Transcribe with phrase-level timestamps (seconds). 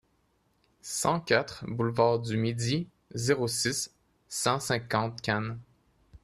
[0.81, 3.93] cent quatre boulevard du Midi, zéro six,
[4.29, 5.59] cent cinquante Cannes